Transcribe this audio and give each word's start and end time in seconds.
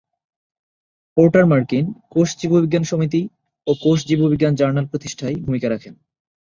Porter 1.17 1.45
মার্কিন 1.45 1.85
কোষ 2.09 2.29
জীববিজ্ঞান 2.39 2.83
সমিতি 2.83 3.21
ও 3.67 3.71
কোষ 3.81 3.99
জীববিজ্ঞান 4.05 4.53
জার্নাল 4.55 4.85
প্রতিষ্ঠায় 4.87 5.35
ভূমিকা 5.45 5.67
রাখেন। 5.69 5.93